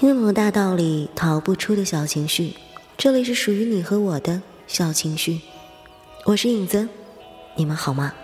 [0.00, 2.54] 听懂了大道理，逃不出的小情绪，
[2.96, 5.42] 这里是属于你和我的小情绪。
[6.24, 6.88] 我是影子，
[7.54, 8.14] 你们好吗？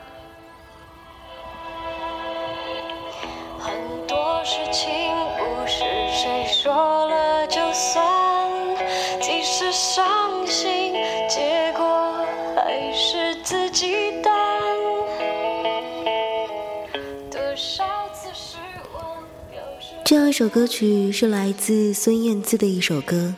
[20.38, 23.34] 这首歌曲是来自孙燕姿的一首歌，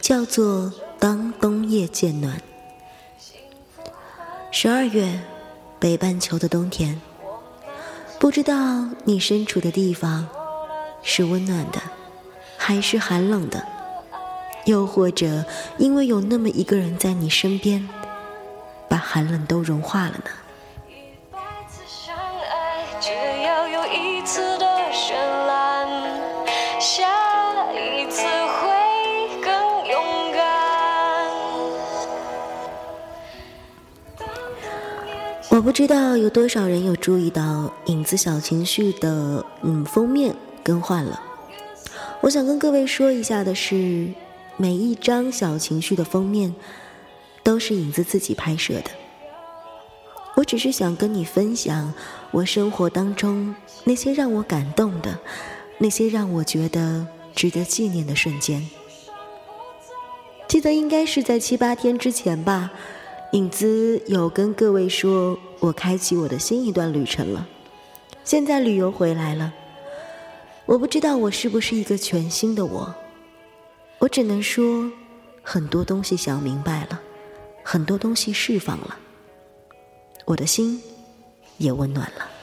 [0.00, 0.62] 叫做
[0.98, 2.42] 《当冬夜渐暖》。
[4.50, 5.20] 十二月，
[5.78, 7.00] 北半球的冬天，
[8.18, 10.26] 不知道你身处的地方
[11.04, 11.80] 是温暖的，
[12.56, 13.64] 还是寒冷的？
[14.64, 15.44] 又或者
[15.78, 17.88] 因为有那么一个人在你身边，
[18.88, 20.30] 把寒冷都融化了呢？
[35.60, 41.22] 我不知道有多少人有注意到影子小情绪的嗯封面更换了。
[42.22, 44.08] 我想跟各位说一下的是，
[44.56, 46.54] 每一张小情绪的封面
[47.42, 48.90] 都是影子自己拍摄的。
[50.34, 51.92] 我只是想跟你分享
[52.30, 55.18] 我生活当中那些让我感动的，
[55.76, 58.66] 那些让我觉得值得纪念的瞬间。
[60.48, 62.70] 记得应该是在七八天之前吧。
[63.32, 67.46] 影子有跟各位说，我开启我的新一段旅程了。
[68.24, 69.52] 现在旅游回来了，
[70.66, 72.94] 我不知道我是不是一个全新的我。
[73.98, 74.90] 我只能说，
[75.42, 77.00] 很多东西想明白了，
[77.62, 78.96] 很多东西释放了，
[80.24, 80.82] 我的心
[81.58, 82.39] 也温暖了。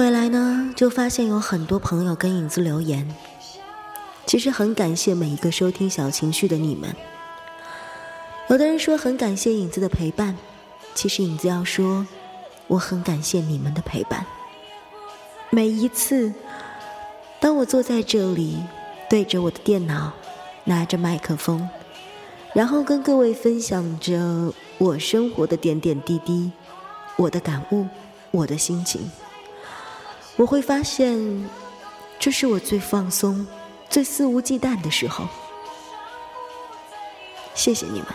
[0.00, 3.06] 回来呢，就发现有很多朋友跟影子留言。
[4.24, 6.96] 其实很感谢每一个收听小情绪的你们。
[8.48, 10.34] 有的人说很感谢影子的陪伴，
[10.94, 12.06] 其实影子要说，
[12.66, 14.24] 我很感谢你们的陪伴。
[15.50, 16.32] 每一次，
[17.38, 18.56] 当我坐在这里，
[19.10, 20.12] 对着我的电脑，
[20.64, 21.68] 拿着麦克风，
[22.54, 26.50] 然后跟各位分享着我生活的点点滴滴，
[27.16, 27.86] 我的感悟，
[28.30, 29.02] 我的心情。
[30.40, 31.50] 我会发现，
[32.18, 33.46] 这是我最放松、
[33.90, 35.28] 最肆无忌惮的时候。
[37.54, 38.06] 谢谢你们。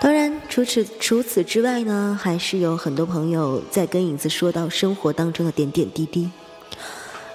[0.00, 6.28] 当然，除此除此之外呢，还是有很多朋友在跟影子说到生活当中的点点滴滴。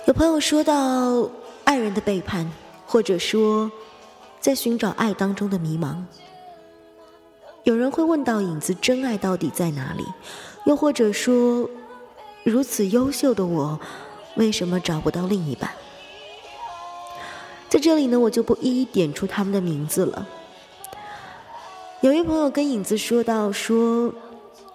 [0.06, 1.30] 有朋友说到
[1.64, 2.52] 爱人的背叛，
[2.86, 3.72] 或者说
[4.41, 5.96] 在寻找爱当中的迷茫。
[7.64, 10.06] 有人会问到影子真爱到底在哪里？
[10.66, 11.69] 又或者说，
[12.44, 13.80] 如此优秀的我，
[14.36, 15.72] 为什么找不到另一半？
[17.70, 20.28] 在这里呢，我就不一一点出他们的名字了。
[22.02, 24.14] 有一朋友跟影子说到说，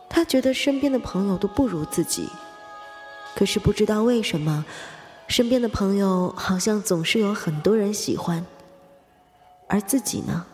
[0.09, 2.27] 他觉得身边的朋友都不如自己，
[3.37, 4.65] 可是不知道为什么，
[5.29, 8.45] 身边的朋友好像总是有很多人喜欢，
[9.69, 10.47] 而自己呢，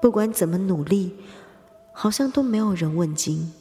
[0.00, 1.14] 不管怎么努力，
[1.92, 3.52] 好像都没有人问津。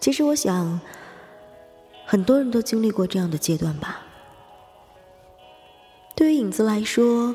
[0.00, 0.80] 其实我想，
[2.04, 4.02] 很多人都经历过这样的阶段吧。
[6.16, 7.34] 对于影子来说，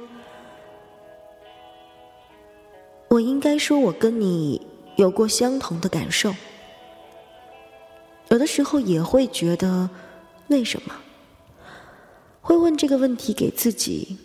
[3.08, 4.68] 我应该说，我跟你
[4.98, 6.36] 有过相同的感受。
[8.30, 9.90] 有的时候也会觉得，
[10.48, 10.94] 为什么？
[12.42, 14.18] 会问这个问题给自己，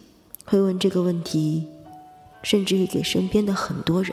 [0.45, 1.67] 会问这个问题，
[2.43, 4.13] 甚至于给身边的很多人。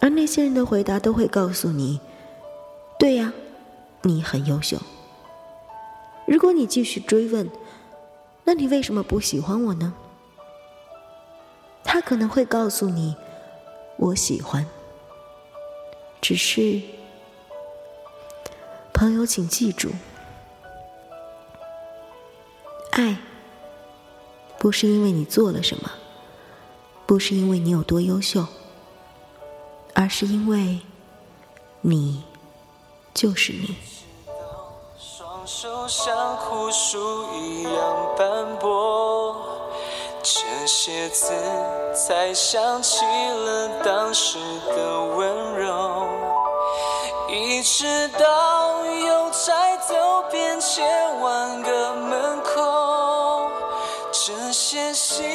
[0.00, 2.00] 而那些人的回答都会告诉你
[2.98, 3.32] ：“对呀，
[4.02, 4.76] 你很优秀。”
[6.26, 7.48] 如果你继续追问，
[8.44, 9.94] 那你为什么不喜欢我呢？
[11.82, 13.16] 他可能会告诉你
[13.98, 14.64] ：“我喜欢。”
[16.22, 16.80] 只是，
[18.98, 19.90] 朋友，请记住，
[22.90, 23.16] 爱
[24.58, 25.88] 不是因为你做了什么，
[27.06, 28.44] 不是因为你有多优秀，
[29.94, 30.80] 而是因为
[31.80, 32.24] 你
[33.14, 33.76] 就是你。
[34.98, 36.98] 双手像湖树
[37.36, 39.70] 一样斑驳，
[40.24, 41.32] 这些字
[41.94, 44.38] 才想起了当时
[44.74, 46.47] 的温柔。
[47.30, 47.84] 一直
[48.18, 49.94] 到邮差走
[50.30, 53.50] 遍千万个门口，
[54.10, 55.26] 这些心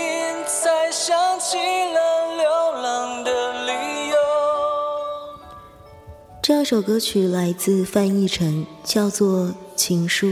[0.48, 4.16] 才想起了流浪的理由。
[6.42, 9.42] 这首歌曲来自范逸臣，叫做
[9.76, 10.26] 《情书》。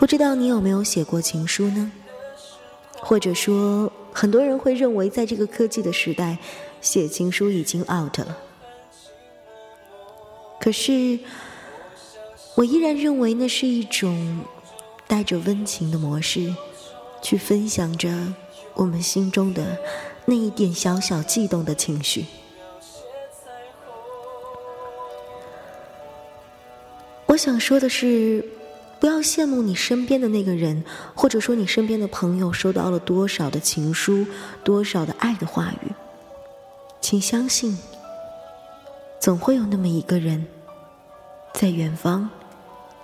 [0.00, 1.92] 不知道你有没有写过情书呢？
[3.00, 6.38] 或者说，很多人会认为，在这个科技的时代，
[6.80, 8.36] 写情书已经 out 了。
[10.64, 11.18] 可是，
[12.54, 14.40] 我依然认为那是一种
[15.06, 16.54] 带着温情的模式，
[17.20, 18.08] 去分享着
[18.72, 19.78] 我们心中的
[20.24, 22.24] 那一点小小悸动的情绪。
[27.26, 28.42] 我想说的是，
[28.98, 30.82] 不要羡慕你身边的那个人，
[31.14, 34.26] 或者说你身边的朋友收到了多少的情书，
[34.64, 35.92] 多少的爱的话语。
[37.02, 37.76] 请相信，
[39.24, 40.46] 总会有那么一个人。
[41.54, 42.28] 在远方，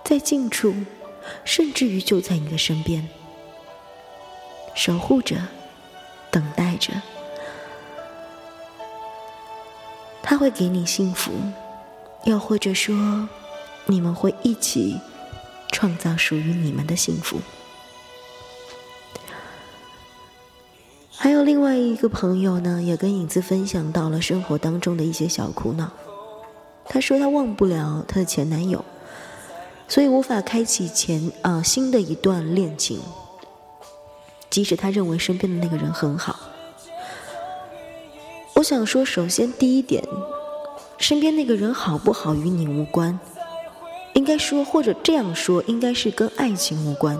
[0.03, 0.71] 在近处，
[1.43, 3.09] 甚至于就在你的身边，
[4.75, 5.37] 守护着，
[6.29, 6.93] 等待着，
[10.21, 11.31] 他会给你幸福，
[12.25, 13.27] 又或者说，
[13.87, 14.99] 你们会一起
[15.71, 17.39] 创造属于你们的幸福。
[21.09, 25.89] 还有另外一个朋友呢，也跟影子分享到了生活当中的一些小苦恼。
[26.93, 28.83] 她说她忘不了她的前男友，
[29.87, 32.99] 所以无法开启前啊新的一段恋情。
[34.49, 36.37] 即使她认为身边的那个人很好，
[38.55, 40.03] 我想说，首先第一点，
[40.97, 43.17] 身边那个人好不好与你无关，
[44.11, 47.17] 应该说或者这样说，应该是跟爱情无关。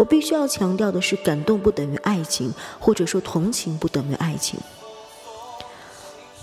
[0.00, 4.58] 我必须要强调的是，感动不等于爱情，或者说同情不等于爱情。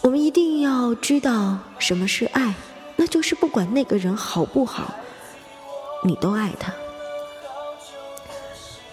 [0.01, 2.55] 我们一定要知道什么是爱，
[2.95, 4.95] 那就是不管那个人好不好，
[6.03, 6.73] 你都爱他。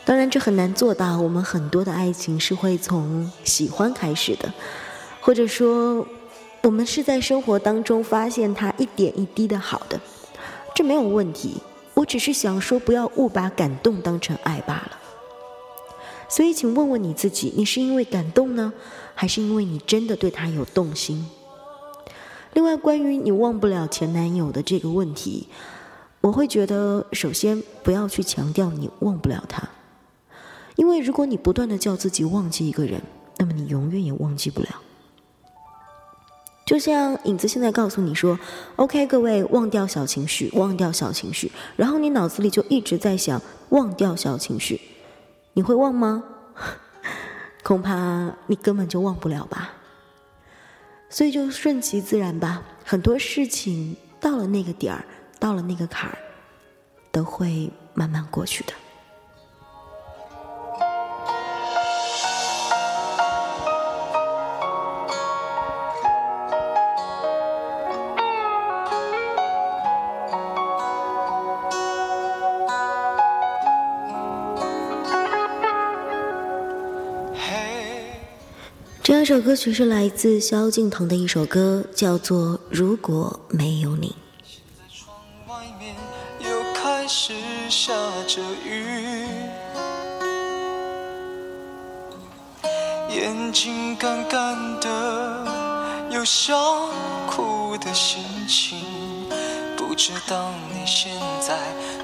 [0.05, 1.19] 当然，这很难做到。
[1.19, 4.53] 我们很多的爱情是会从喜欢开始的，
[5.21, 6.07] 或者说，
[6.63, 9.99] 我们是在生活当中发现他一点一滴的好的，
[10.75, 11.63] 这没有问题。
[11.95, 14.93] 我只是想说，不要误把感动当成爱罢了。
[16.29, 18.73] 所以，请问问你自己：你是因为感动呢？
[19.15, 21.27] 还是因为你真的对他有动心。
[22.53, 25.49] 另外，关于你忘不了前男友的这个问题，
[26.21, 29.69] 我会觉得，首先不要去强调你忘不了他，
[30.77, 33.03] 因为如果你不断的叫自己忘记一个人，
[33.39, 34.69] 那么你永远也忘记不了。
[36.67, 38.39] 就像影子现在告诉你说
[38.77, 43.41] ：“OK，各位，忘掉小情绪，忘掉小情绪。”然后你脑子里就一直在想
[43.71, 44.79] 忘掉小情绪，
[45.59, 46.23] 你会忘吗？
[47.65, 49.71] 恐怕你根本就忘不了吧，
[51.11, 52.63] 所以就顺其自然吧。
[52.85, 55.05] 很多事情到了那个点儿，
[55.41, 56.17] 到了那个坎儿，
[57.11, 58.73] 都会慢慢过去的。
[79.09, 84.15] 这样一首歌曲是来自萧敬腾的一首歌，叫做《如果没有你》。
[84.93, 85.95] 窗外面
[86.41, 87.33] 又开始
[87.71, 87.91] 下
[88.27, 89.25] 着雨，
[93.09, 95.47] 眼睛干干的，
[96.11, 96.55] 有想
[97.27, 98.79] 哭的心情。
[99.75, 101.11] 不知道你现
[101.41, 101.57] 在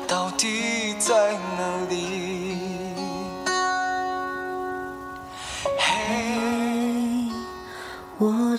[0.09, 2.14] 到底在哪里？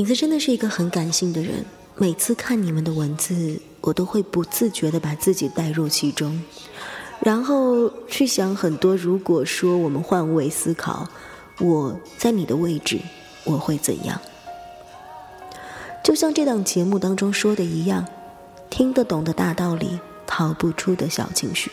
[0.00, 1.62] 影子真的是一个很感性的人，
[1.94, 6.42] 每次看你们的文字，我都会不自觉的把自己带入其中，
[7.20, 8.96] 然后去想很多。
[8.96, 11.06] 如果说我们换位思考，
[11.58, 12.98] 我在你的位置，
[13.44, 14.18] 我会怎样？
[16.02, 18.06] 就像这档节目当中说的一样，
[18.70, 21.70] 听得懂的大道理，逃不出的小情绪。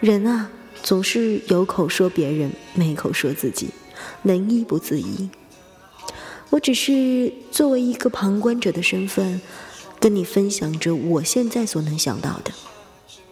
[0.00, 0.48] 人啊，
[0.82, 3.68] 总是有口说别人，没口说自己，
[4.22, 5.28] 能医不自医。
[6.50, 9.40] 我只是作为一个旁观者的身份，
[10.00, 12.52] 跟你分享着我现在所能想到的。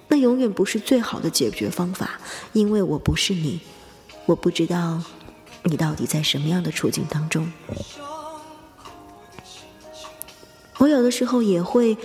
[0.09, 2.21] 那永远不是最好的解决方法，
[2.53, 3.61] 因为我不是你，
[4.27, 5.03] 我不知道
[5.65, 7.51] 你到底在什么样的处境当中。
[10.79, 11.97] 我有的时候也会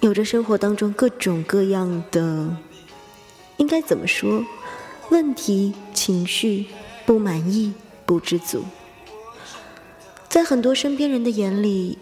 [0.00, 2.56] 有着生活当中各种各样的，
[3.56, 4.44] 应该怎么说？
[5.08, 6.66] 问题、情绪、
[7.04, 7.72] 不满意、
[8.06, 8.64] 不知足。
[10.32, 11.98] 在很多身边人的眼里，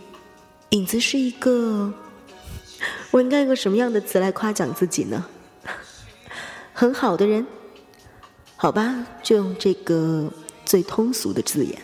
[0.68, 1.92] 影子是一个，
[3.10, 5.26] 我应该用什么样的词来夸奖自己呢？
[6.72, 7.44] 很好的人，
[8.54, 10.32] 好吧，就用这个
[10.64, 11.76] 最通俗的字眼。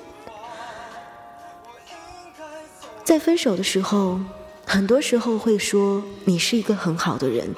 [3.02, 4.20] 在分手的时候，
[4.64, 7.52] 很多时候会说你是一个很好的人，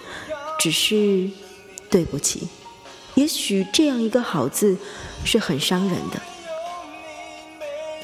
[0.58, 1.28] 只是
[1.90, 2.48] 对不起。
[3.16, 4.78] 也许这样一个好字
[5.26, 6.22] 是很伤人的。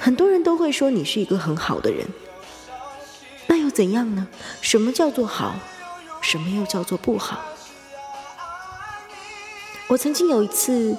[0.04, 2.06] 很多人都会说你是一个很好的人，
[3.46, 4.28] 那又怎样呢？
[4.60, 5.54] 什么叫做好？
[6.20, 7.40] 什么又叫做不好？
[9.86, 10.94] 我曾经有一次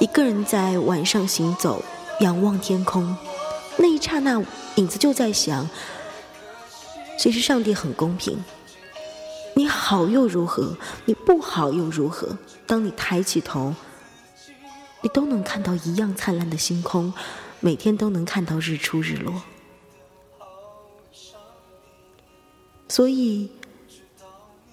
[0.00, 1.84] 一个人在晚上行走，
[2.20, 3.14] 仰望天空，
[3.76, 4.42] 那一刹那，
[4.76, 5.68] 影子就在想：
[7.18, 8.42] 其实上帝很公平，
[9.52, 10.74] 你好又如何？
[11.04, 12.38] 你不好又如何？
[12.66, 13.74] 当你抬起头，
[15.02, 17.12] 你都能看到一样灿烂的星空。
[17.60, 19.42] 每天都能看到日出日落，
[22.88, 23.50] 所以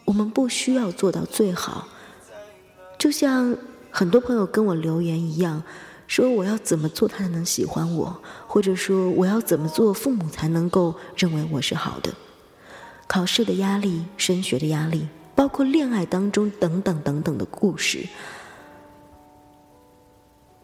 [0.06, 1.88] 我们不需要做到最好。
[3.00, 3.58] 就像
[3.89, 5.63] 很多朋友跟我留言一样，
[6.06, 12.13] 说我要怎么做他才能喜欢我，或者说我要怎么做父母才能够认为我是好的。
[13.08, 18.08] 考试的压力、升学的压力，包括恋爱当中等等等等的故事，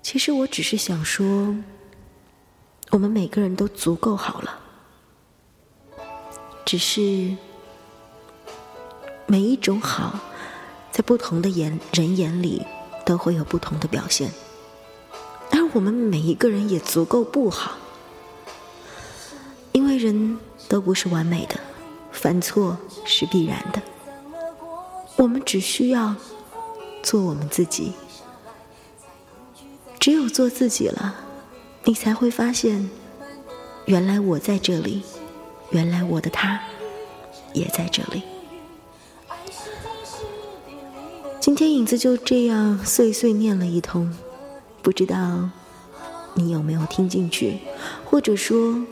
[0.04, 1.56] 其实我只是想说。
[2.92, 4.60] 我们每个人都足够好了，
[6.66, 7.36] 只是
[9.26, 10.20] 每一种好，
[10.92, 12.66] 在不同的眼人眼里
[13.06, 14.30] 都会有不同的表现，
[15.52, 17.72] 而我们每一个人也足够不好，
[19.72, 21.56] 因为人都不是完美的，
[22.12, 23.82] 犯错是必然的，
[25.16, 26.14] 我们只需要
[27.02, 27.94] 做我们自己，
[29.98, 31.16] 只有做自己了。
[31.84, 32.90] 你才会发现，
[33.86, 35.02] 原来我在这里，
[35.72, 36.60] 原来我的他
[37.54, 38.22] 也在这里。
[41.40, 44.16] 今天影子就这样碎碎念了一通，
[44.84, 45.50] 不知道
[46.36, 47.58] 你有没有听进去，
[48.06, 48.86] 或者说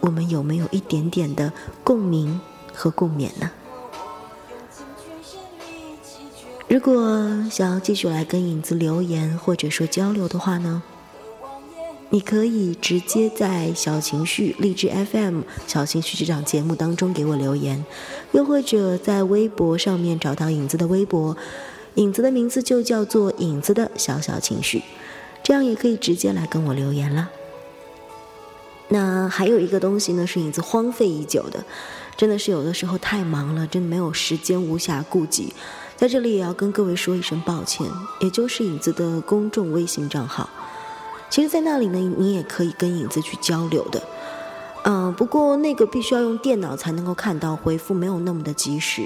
[0.00, 1.50] 我们有没有一点点的
[1.82, 2.38] 共鸣
[2.74, 3.50] 和共勉呢？
[6.68, 10.82] 如果想要继续来跟影子留言或者说交流的话呢？
[12.10, 17.84] 你可以直接在小情绪励志 FM 小情绪这档节目当中给我留言，
[18.32, 21.36] 又或者在微博上面找到影子的微博，
[21.94, 24.82] 影子的名字就叫做影子的小小情绪，
[25.42, 27.28] 这样也可以直接来跟我留言了。
[28.88, 31.62] 那还有一个东西呢，是影子荒废已久的，
[32.16, 35.52] 真的是有的时候太忙了，真的没有时间，无暇顾及，
[35.94, 37.86] 在这里也要跟各位说一声抱歉，
[38.20, 40.48] 也就是影子的公众微信账号。
[41.30, 44.02] 其实，在那里呢，你也可以跟影子去交流的，
[44.84, 49.02] 嗯，不过那个必须要用电脑才能够看到，回复没有那么的及时，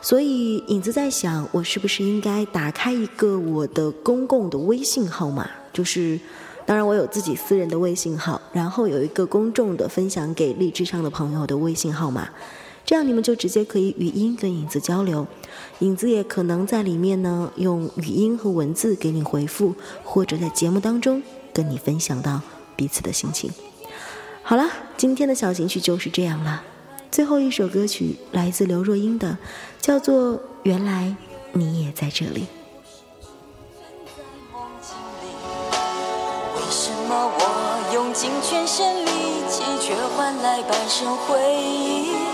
[0.00, 6.18] 所以影子在想，我是不是应该打开一个我的公共的微信号码，就是，
[6.64, 12.28] 当然我有自己私人的微信号，然后有一个公众的分享给励志上的朋友的微信号码。
[12.86, 15.26] 这样你们就直接可以语音跟影子交流，
[15.78, 21.22] 影子也可能在里面呢用语音和文字给你回复，或者在节目当中
[21.52, 22.42] 跟你分享到
[22.76, 23.50] 彼此的心情。
[24.42, 26.62] 好了，今天的小情绪就是这样了。
[27.10, 29.38] 最后一首歌曲来自刘若英的，
[29.80, 31.16] 叫做《原来
[31.52, 32.40] 你也在这里》。
[36.56, 39.08] 为什么我用尽全身力
[39.48, 42.33] 气，却换来半生回忆？